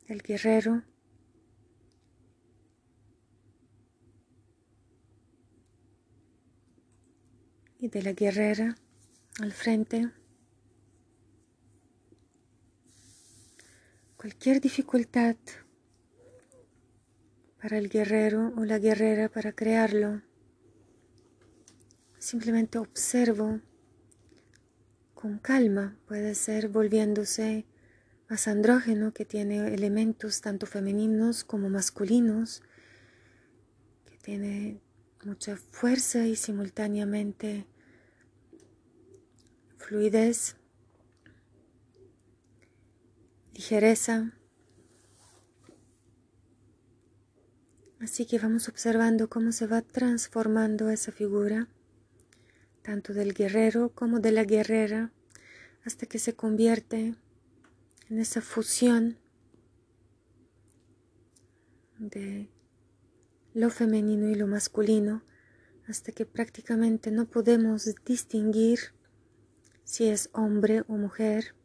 del 0.08 0.24
guerrero. 0.24 0.82
Y 7.78 7.90
de 7.90 8.02
la 8.02 8.14
guerrera 8.14 8.76
al 9.40 9.52
frente. 9.52 10.10
Cualquier 14.16 14.60
dificultad 14.60 15.36
para 17.62 17.78
el 17.78 17.88
guerrero 17.88 18.52
o 18.58 18.66
la 18.66 18.80
guerrera 18.80 19.30
para 19.30 19.52
crearlo. 19.52 20.24
Simplemente 22.18 22.80
observo 22.80 23.62
con 25.28 25.40
calma, 25.40 25.98
puede 26.08 26.36
ser 26.36 26.70
volviéndose 26.70 27.66
más 28.30 28.48
andrógeno, 28.48 29.14
que 29.14 29.26
tiene 29.26 29.74
elementos 29.74 30.40
tanto 30.40 30.66
femeninos 30.66 31.44
como 31.44 31.70
masculinos, 31.70 32.64
que 34.06 34.18
tiene 34.20 34.80
mucha 35.26 35.58
fuerza 35.58 36.26
y 36.28 36.38
simultáneamente 36.38 37.68
fluidez, 39.76 40.56
ligereza. 43.54 44.32
Así 48.00 48.26
que 48.26 48.40
vamos 48.40 48.70
observando 48.70 49.30
cómo 49.30 49.52
se 49.52 49.68
va 49.68 49.82
transformando 49.82 50.90
esa 50.90 51.12
figura 51.12 51.68
tanto 52.88 53.14
del 53.14 53.34
guerrero 53.34 53.92
como 53.94 54.22
de 54.22 54.32
la 54.32 54.46
guerrera, 54.46 55.12
hasta 55.88 56.06
que 56.06 56.20
se 56.20 56.36
convierte 56.36 57.16
en 58.10 58.20
esa 58.20 58.42
fusión 58.42 59.18
de 61.98 62.50
lo 63.54 63.70
femenino 63.70 64.28
y 64.28 64.36
lo 64.36 64.48
masculino, 64.48 65.24
hasta 65.88 66.12
que 66.12 66.26
prácticamente 66.26 67.10
no 67.10 67.26
podemos 67.30 67.90
distinguir 68.06 68.80
si 69.86 70.08
es 70.08 70.30
hombre 70.34 70.84
o 70.90 70.98
mujer 70.98 71.56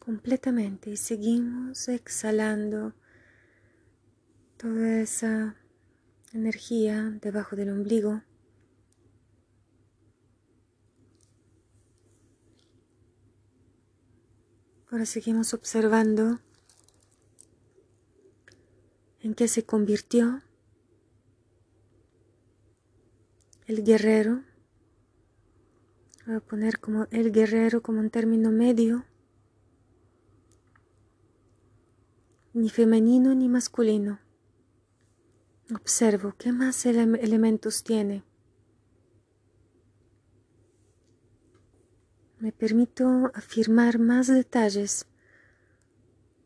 completamente. 0.00 0.90
Y 0.90 0.96
seguimos 0.96 1.88
exhalando 1.88 2.94
toda 4.56 5.00
esa 5.00 5.54
energía 6.32 7.16
debajo 7.22 7.54
del 7.54 7.70
ombligo 7.70 8.22
Ahora 14.94 15.06
seguimos 15.06 15.54
observando 15.54 16.38
en 19.22 19.34
qué 19.34 19.48
se 19.48 19.64
convirtió 19.64 20.40
el 23.66 23.82
guerrero. 23.82 24.44
Voy 26.26 26.36
a 26.36 26.40
poner 26.40 26.78
como 26.78 27.08
el 27.10 27.32
guerrero 27.32 27.82
como 27.82 27.98
un 27.98 28.08
término 28.08 28.52
medio, 28.52 29.04
ni 32.52 32.70
femenino 32.70 33.34
ni 33.34 33.48
masculino. 33.48 34.20
Observo 35.74 36.36
qué 36.38 36.52
más 36.52 36.86
elementos 36.86 37.82
tiene. 37.82 38.22
Me 42.44 42.52
permito 42.52 43.32
afirmar 43.32 43.98
más 43.98 44.26
detalles. 44.26 45.06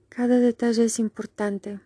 Cada 0.09 0.39
detalle 0.39 0.85
es 0.85 1.01
importante. 1.01 1.81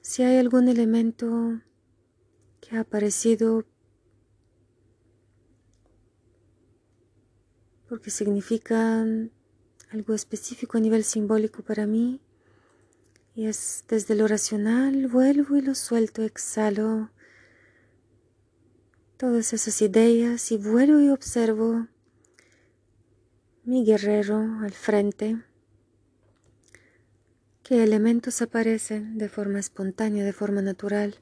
Si 0.00 0.22
hay 0.22 0.38
algún 0.38 0.66
elemento 0.68 1.60
que 2.62 2.74
ha 2.74 2.80
aparecido 2.80 3.66
porque 7.86 8.10
significa 8.10 9.04
algo 9.90 10.14
específico 10.14 10.78
a 10.78 10.80
nivel 10.80 11.04
simbólico 11.04 11.62
para 11.62 11.86
mí, 11.86 12.22
y 13.34 13.44
es 13.44 13.84
desde 13.88 14.14
lo 14.14 14.26
racional, 14.26 15.06
vuelvo 15.06 15.58
y 15.58 15.60
lo 15.60 15.74
suelto, 15.74 16.22
exhalo 16.22 17.10
todas 19.20 19.52
esas 19.52 19.82
ideas 19.82 20.50
y 20.50 20.56
vuelvo 20.56 20.98
y 20.98 21.10
observo 21.10 21.88
mi 23.64 23.84
guerrero 23.84 24.38
al 24.62 24.72
frente. 24.72 25.44
¿Qué 27.62 27.82
elementos 27.82 28.40
aparecen 28.40 29.18
de 29.18 29.28
forma 29.28 29.60
espontánea, 29.60 30.24
de 30.24 30.32
forma 30.32 30.62
natural? 30.62 31.16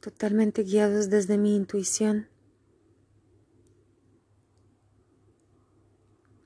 Totalmente 0.00 0.62
guiados 0.62 1.08
desde 1.08 1.38
mi 1.38 1.56
intuición. 1.56 2.28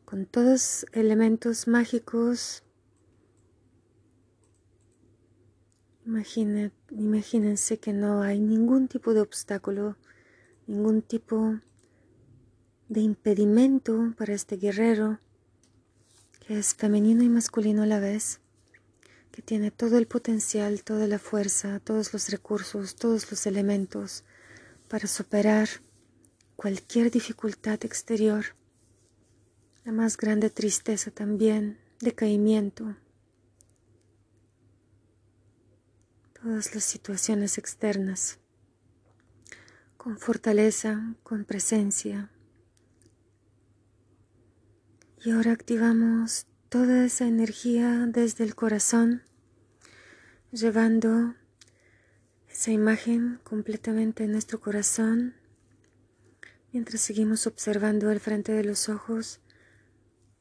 Con 0.04 0.26
todos 0.26 0.86
elementos 0.92 1.66
mágicos 1.66 2.62
imagínense 6.06 7.78
que 7.78 7.92
no 7.92 8.22
hay 8.22 8.38
ningún 8.38 8.88
tipo 8.88 9.12
de 9.12 9.20
obstáculo, 9.20 9.96
ningún 10.66 11.02
tipo 11.02 11.58
de 12.88 13.00
impedimento 13.00 14.14
para 14.16 14.32
este 14.34 14.56
guerrero, 14.56 15.18
que 16.46 16.58
es 16.58 16.74
femenino 16.74 17.24
y 17.24 17.28
masculino 17.28 17.82
a 17.82 17.86
la 17.86 17.98
vez, 17.98 18.40
que 19.32 19.42
tiene 19.42 19.70
todo 19.70 19.98
el 19.98 20.06
potencial, 20.06 20.84
toda 20.84 21.06
la 21.06 21.18
fuerza, 21.18 21.80
todos 21.80 22.12
los 22.12 22.28
recursos, 22.30 22.94
todos 22.94 23.30
los 23.30 23.46
elementos 23.46 24.24
para 24.88 25.08
superar 25.08 25.68
cualquier 26.54 27.10
dificultad 27.10 27.84
exterior, 27.84 28.44
la 29.84 29.92
más 29.92 30.16
grande 30.16 30.50
tristeza 30.50 31.10
también, 31.10 31.78
decaimiento, 32.00 32.96
todas 36.46 36.76
las 36.76 36.84
situaciones 36.84 37.58
externas, 37.58 38.38
con 39.96 40.16
fortaleza, 40.16 41.16
con 41.24 41.44
presencia. 41.44 42.30
Y 45.24 45.32
ahora 45.32 45.50
activamos 45.50 46.46
toda 46.68 47.04
esa 47.04 47.26
energía 47.26 48.06
desde 48.06 48.44
el 48.44 48.54
corazón, 48.54 49.24
llevando 50.52 51.34
esa 52.48 52.70
imagen 52.70 53.40
completamente 53.42 54.22
en 54.22 54.30
nuestro 54.30 54.60
corazón, 54.60 55.34
mientras 56.72 57.00
seguimos 57.00 57.48
observando 57.48 58.08
al 58.08 58.20
frente 58.20 58.52
de 58.52 58.62
los 58.62 58.88
ojos 58.88 59.40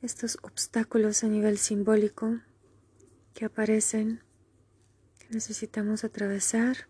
estos 0.04 0.38
obstáculos 0.44 1.24
a 1.24 1.30
nivel 1.30 1.58
simbólico 1.58 2.41
que 3.34 3.46
aparecen, 3.46 4.22
necesitamos 5.30 6.04
atravesar. 6.04 6.88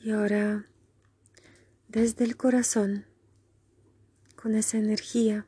Y 0.00 0.10
ahora, 0.10 0.66
desde 1.88 2.24
el 2.24 2.36
corazón, 2.36 3.06
con 4.36 4.54
esa 4.54 4.78
energía 4.78 5.46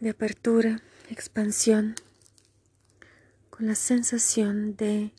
de 0.00 0.10
apertura, 0.10 0.80
expansión, 1.10 1.94
con 3.50 3.66
la 3.66 3.74
sensación 3.74 4.76
de 4.76 5.12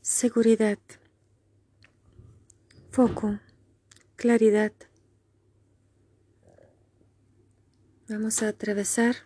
seguridad, 0.00 0.78
foco, 2.90 3.40
claridad. 4.16 4.72
Vamos 8.08 8.42
a 8.42 8.48
atravesar 8.48 9.16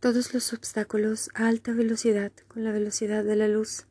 todos 0.00 0.32
los 0.32 0.54
obstáculos 0.54 1.28
a 1.34 1.46
alta 1.46 1.74
velocidad 1.74 2.32
con 2.48 2.64
la 2.64 2.72
velocidad 2.72 3.22
de 3.22 3.36
la 3.36 3.48
luz. 3.48 3.86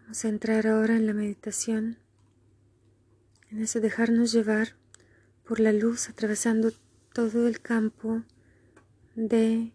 Vamos 0.00 0.24
a 0.24 0.28
entrar 0.28 0.66
ahora 0.66 0.96
en 0.96 1.06
la 1.06 1.12
meditación, 1.12 1.98
en 3.50 3.62
ese 3.62 3.78
dejarnos 3.78 4.32
llevar 4.32 4.76
por 5.44 5.60
la 5.60 5.72
luz 5.72 6.08
atravesando 6.08 6.72
todo 7.12 7.46
el 7.46 7.60
campo 7.60 8.24
de 9.14 9.72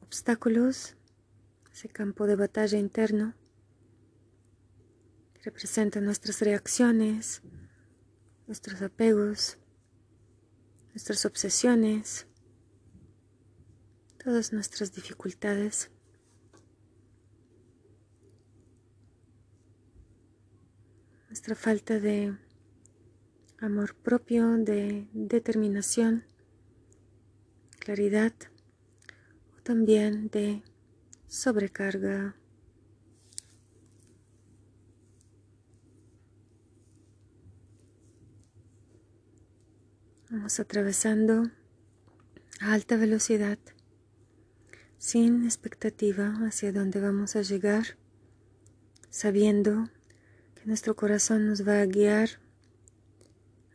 obstáculos, 0.00 0.94
ese 1.72 1.88
campo 1.88 2.28
de 2.28 2.36
batalla 2.36 2.78
interno 2.78 3.34
que 5.34 5.42
representa 5.42 6.00
nuestras 6.00 6.40
reacciones, 6.42 7.42
nuestros 8.46 8.80
apegos, 8.82 9.58
nuestras 10.90 11.24
obsesiones, 11.26 12.28
todas 14.28 14.52
nuestras 14.52 14.92
dificultades. 14.92 15.90
Nuestra 21.28 21.54
falta 21.54 21.98
de 21.98 22.36
amor 23.58 23.94
propio, 23.94 24.58
de 24.58 25.08
determinación, 25.14 26.26
claridad 27.78 28.34
también 29.62 30.28
de 30.28 30.62
sobrecarga. 31.26 32.36
Vamos 40.28 40.60
atravesando 40.60 41.50
a 42.60 42.74
alta 42.74 42.98
velocidad, 42.98 43.58
sin 44.98 45.44
expectativa 45.44 46.34
hacia 46.46 46.72
dónde 46.72 47.00
vamos 47.00 47.36
a 47.36 47.42
llegar, 47.42 47.96
sabiendo 49.10 49.88
que 50.54 50.66
nuestro 50.66 50.96
corazón 50.96 51.46
nos 51.46 51.66
va 51.66 51.80
a 51.80 51.86
guiar 51.86 52.28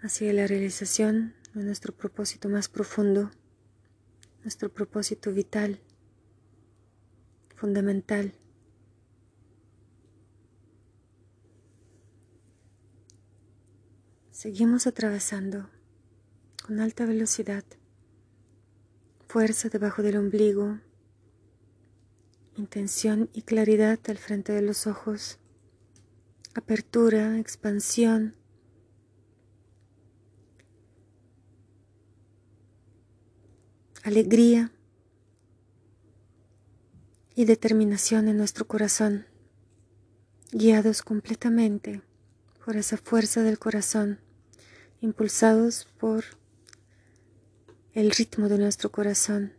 hacia 0.01 0.33
la 0.33 0.47
realización 0.47 1.33
de 1.53 1.63
nuestro 1.63 1.93
propósito 1.95 2.49
más 2.49 2.67
profundo 2.67 3.31
nuestro 4.43 4.69
propósito 4.69 5.31
vital, 5.31 5.79
fundamental. 7.55 8.33
Seguimos 14.31 14.85
atravesando 14.85 15.69
con 16.65 16.81
alta 16.81 17.05
velocidad, 17.05 17.63
fuerza 19.29 19.69
debajo 19.69 20.01
del 20.01 20.17
ombligo, 20.17 20.79
intención 22.55 23.29
y 23.33 23.41
claridad 23.41 23.99
al 24.07 24.17
frente 24.17 24.51
de 24.53 24.61
los 24.61 24.87
ojos, 24.87 25.39
apertura, 26.53 27.39
expansión, 27.39 28.35
alegría. 34.03 34.71
Y 37.35 37.45
determinación 37.45 38.27
en 38.27 38.37
nuestro 38.37 38.67
corazón, 38.67 39.25
guiados 40.51 41.01
completamente 41.01 42.03
por 42.63 42.77
esa 42.77 42.95
fuerza 42.95 43.41
del 43.41 43.57
corazón, 43.57 44.19
impulsados 45.01 45.87
por 45.97 46.25
el 47.93 48.11
ritmo 48.11 48.49
de 48.49 48.59
nuestro 48.59 48.91
corazón. 48.91 49.53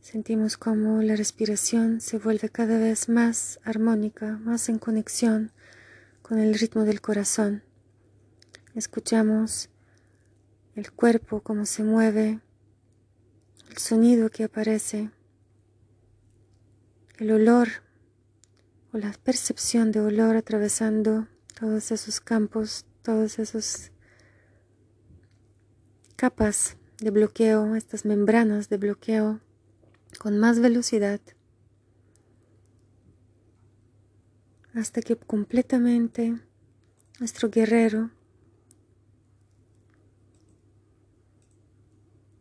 Sentimos 0.00 0.56
como 0.56 1.02
la 1.02 1.14
respiración 1.14 2.00
se 2.00 2.18
vuelve 2.18 2.48
cada 2.48 2.78
vez 2.78 3.10
más 3.10 3.60
armónica, 3.64 4.38
más 4.38 4.70
en 4.70 4.78
conexión 4.78 5.52
con 6.22 6.38
el 6.38 6.54
ritmo 6.54 6.84
del 6.84 7.02
corazón. 7.02 7.62
Escuchamos 8.74 9.68
el 10.74 10.90
cuerpo, 10.90 11.42
cómo 11.42 11.66
se 11.66 11.84
mueve, 11.84 12.40
el 13.68 13.76
sonido 13.76 14.30
que 14.30 14.44
aparece, 14.44 15.10
el 17.18 17.30
olor 17.30 17.68
o 18.94 18.98
la 18.98 19.12
percepción 19.12 19.92
de 19.92 20.00
olor 20.00 20.34
atravesando 20.34 21.28
todos 21.58 21.92
esos 21.92 22.20
campos, 22.20 22.86
todos 23.02 23.38
esos 23.38 23.92
capas 26.16 26.78
de 26.98 27.10
bloqueo, 27.10 27.76
estas 27.76 28.06
membranas 28.06 28.70
de 28.70 28.78
bloqueo 28.78 29.40
con 30.18 30.38
más 30.38 30.60
velocidad 30.60 31.20
hasta 34.74 35.02
que 35.02 35.16
completamente 35.16 36.38
nuestro 37.18 37.50
guerrero 37.50 38.10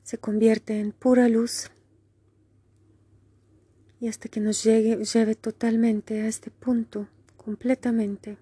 se 0.04 0.18
convierte 0.18 0.80
en 0.80 0.92
pura 0.92 1.28
luz 1.30 1.72
y 4.00 4.08
hasta 4.08 4.30
que 4.30 4.40
nos 4.40 4.64
llegue, 4.64 5.04
lleve 5.04 5.36
totalmente 5.36 6.22
a 6.22 6.28
este 6.28 6.52
punto, 6.52 7.10
completamente, 7.36 8.38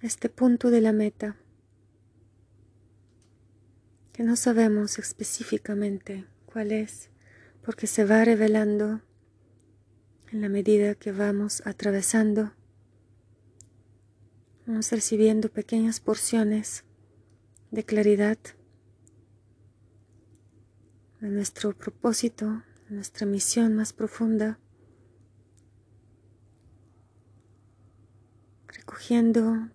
a 0.00 0.06
este 0.06 0.28
punto 0.28 0.70
de 0.70 0.80
la 0.80 0.92
meta, 0.92 1.36
que 4.12 4.22
no 4.22 4.36
sabemos 4.36 4.98
específicamente 4.98 6.24
cuál 6.46 6.70
es, 6.70 7.10
porque 7.62 7.86
se 7.86 8.04
va 8.04 8.24
revelando 8.24 9.00
en 10.32 10.40
la 10.40 10.48
medida 10.48 10.94
que 10.94 11.12
vamos 11.12 11.62
atravesando, 11.66 12.52
vamos 14.66 14.90
recibiendo 14.92 15.48
pequeñas 15.48 16.00
porciones 16.00 16.84
de 17.70 17.84
claridad 17.84 18.38
de 21.20 21.28
nuestro 21.28 21.76
propósito, 21.76 22.62
de 22.88 22.96
nuestra 22.96 23.26
misión 23.26 23.74
más 23.74 23.92
profunda, 23.92 24.58
recogiendo 28.68 29.68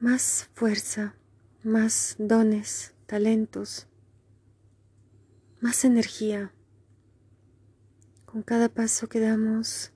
más 0.00 0.48
fuerza, 0.54 1.16
más 1.64 2.14
dones, 2.18 2.94
talentos, 3.06 3.87
más 5.60 5.84
energía 5.84 6.52
con 8.24 8.42
cada 8.42 8.68
paso 8.68 9.08
que 9.08 9.20
damos, 9.20 9.90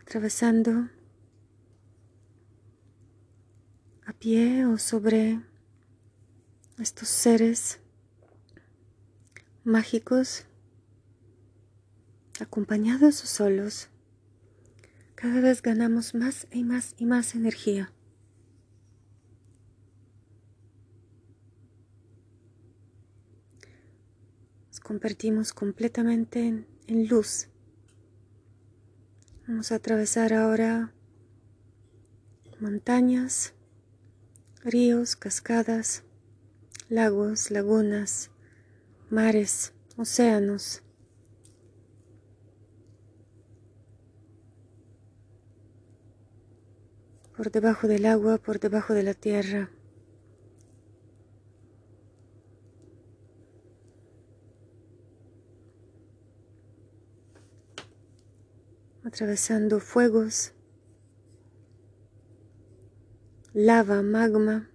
atravesando 0.00 0.88
a 4.06 4.12
pie 4.12 4.66
o 4.66 4.78
sobre 4.78 5.40
estos 6.78 7.08
seres 7.08 7.80
mágicos, 9.64 10.46
acompañados 12.40 13.22
o 13.22 13.26
solos, 13.26 13.88
cada 15.14 15.40
vez 15.40 15.60
ganamos 15.60 16.14
más 16.14 16.46
y 16.50 16.64
más 16.64 16.94
y 16.96 17.04
más 17.04 17.34
energía. 17.34 17.92
Convertimos 24.90 25.52
completamente 25.52 26.48
en, 26.48 26.66
en 26.88 27.06
luz. 27.06 27.46
Vamos 29.46 29.70
a 29.70 29.76
atravesar 29.76 30.32
ahora 30.32 30.92
montañas, 32.58 33.54
ríos, 34.64 35.14
cascadas, 35.14 36.02
lagos, 36.88 37.52
lagunas, 37.52 38.32
mares, 39.10 39.74
océanos. 39.96 40.82
Por 47.36 47.52
debajo 47.52 47.86
del 47.86 48.06
agua, 48.06 48.38
por 48.38 48.58
debajo 48.58 48.92
de 48.92 49.04
la 49.04 49.14
tierra. 49.14 49.70
Atravesando 59.10 59.80
fuegos, 59.80 60.52
lava, 63.52 64.02
magma, 64.02 64.70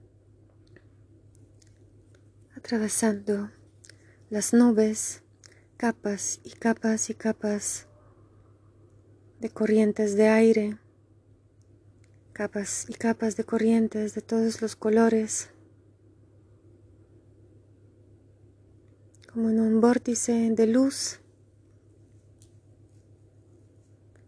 atravesando 2.54 3.50
las 4.30 4.54
nubes, 4.54 5.24
capas 5.78 6.41
y 6.43 6.50
capas 6.50 7.10
y 7.10 7.13
capas 7.13 7.88
de 9.39 9.50
corrientes 9.50 10.17
de 10.17 10.28
aire, 10.28 10.80
capas 12.34 12.88
y 12.89 12.93
capas 12.95 13.38
de 13.38 13.45
corrientes 13.45 14.15
de 14.15 14.21
todos 14.21 14.62
los 14.62 14.76
colores, 14.76 15.50
como 19.32 19.50
en 19.50 19.62
un 19.62 19.80
vórtice 19.80 20.50
de 20.52 20.67
luz. 20.67 21.21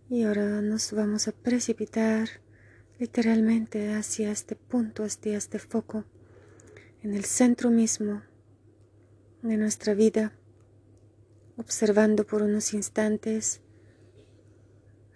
Y 0.10 0.24
ahora 0.24 0.62
nos 0.62 0.94
vamos 0.94 1.28
a 1.28 1.34
precipitar 1.34 2.30
literalmente 2.98 3.94
hacia 3.94 4.32
este 4.32 4.56
punto, 4.56 5.04
hacia 5.04 5.38
este 5.38 5.60
foco, 5.60 6.06
en 7.04 7.14
el 7.14 7.26
centro 7.26 7.70
mismo 7.72 8.22
de 9.42 9.58
nuestra 9.58 9.94
vida, 9.94 10.32
observando 11.58 12.26
por 12.26 12.42
unos 12.42 12.74
instantes 12.74 13.60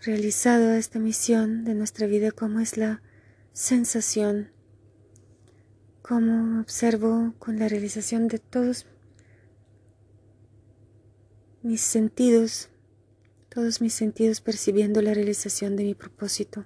realizado 0.01 0.71
esta 0.71 0.99
misión 0.99 1.63
de 1.63 1.73
nuestra 1.73 2.05
vida, 2.05 2.31
cómo 2.31 2.59
es 2.59 2.75
la 2.75 3.01
sensación, 3.53 4.51
cómo 6.01 6.59
observo 6.59 7.33
con 7.39 7.59
la 7.59 7.69
realización 7.69 8.27
de 8.27 8.39
todos 8.39 8.87
mis 11.63 11.79
sentidos, 11.79 12.69
todos 13.53 13.81
mis 13.81 13.93
sentidos 13.93 14.39
percibiendo 14.39 15.01
la 15.01 15.13
realización 15.13 15.75
de 15.75 15.83
mi 15.83 15.93
propósito. 15.93 16.63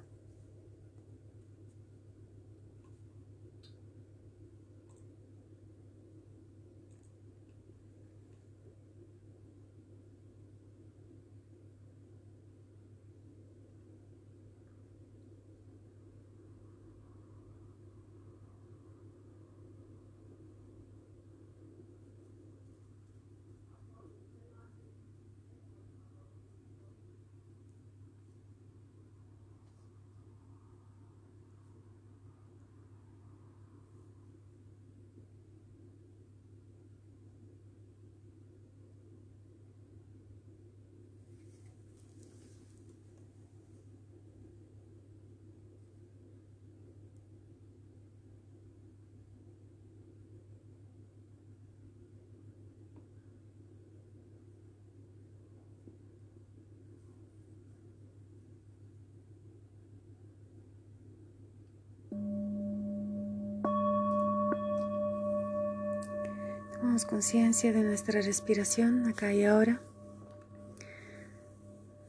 Tomamos 66.95 67.11
conciencia 67.11 67.73
de 67.73 67.83
nuestra 67.83 68.21
respiración 68.21 69.05
acá 69.05 69.33
y 69.33 69.43
ahora, 69.43 69.81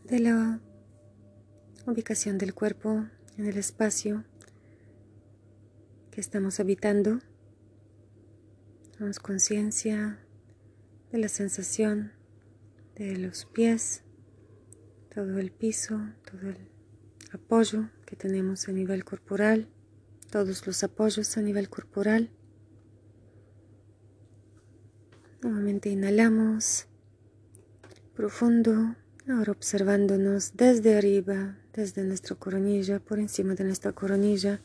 de 0.05 0.21
la 0.21 0.61
ubicación 1.89 2.39
del 2.39 2.55
cuerpo 2.55 3.05
en 3.37 3.47
el 3.47 3.57
espacio 3.57 4.23
que 6.13 6.21
estamos 6.21 6.61
habitando. 6.61 7.19
Tomamos 8.93 9.19
conciencia 9.19 10.21
de 11.11 11.19
la 11.19 11.29
sensación 11.31 12.13
de 12.95 13.17
los 13.17 13.45
pies, 13.45 14.05
todo 15.13 15.41
el 15.41 15.51
piso, 15.51 15.99
todo 16.31 16.51
el 16.51 16.71
apoyo 17.33 17.91
que 18.07 18.15
tenemos 18.15 18.69
a 18.69 18.73
nivel 18.73 19.05
corporal, 19.05 19.69
todos 20.31 20.65
los 20.65 20.85
apoyos 20.85 21.37
a 21.37 21.43
nivel 21.43 21.69
corporal. 21.69 22.31
Nuevamente 25.43 25.91
inhalamos 25.91 26.87
profundo, 28.15 28.97
ahora 29.29 29.53
observándonos 29.53 30.57
desde 30.57 30.97
arriba, 30.97 31.59
desde 31.75 32.05
nuestra 32.05 32.35
coronilla, 32.37 33.01
por 33.01 33.19
encima 33.19 33.55
de 33.55 33.65
nuestra 33.65 33.93
coronilla, 33.93 34.61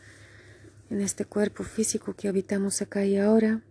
en 0.90 1.02
este 1.02 1.26
cuerpo 1.26 1.64
físico 1.64 2.16
que 2.16 2.30
habitamos 2.30 2.82
acá 2.82 3.06
y 3.06 3.18
ahora. 3.18 3.62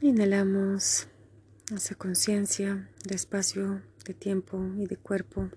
Inhalamos 0.00 1.08
esa 1.74 1.94
conciencia 1.94 2.88
de 3.06 3.14
espacio, 3.14 3.82
de 4.06 4.14
tiempo 4.14 4.62
y 4.76 4.86
de 4.86 4.96
cuerpo. 4.96 5.50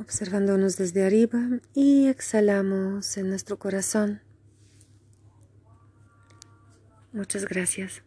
Observándonos 0.00 0.76
desde 0.76 1.04
arriba 1.04 1.40
y 1.74 2.08
exhalamos 2.08 3.16
en 3.16 3.28
nuestro 3.28 3.58
corazón. 3.58 4.20
Muchas 7.12 7.44
gracias. 7.44 8.02